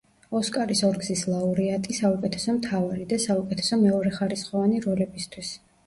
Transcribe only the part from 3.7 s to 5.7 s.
მეორეხარისხოვანი როლებისთვის.